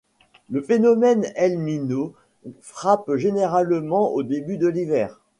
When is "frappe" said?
2.59-3.17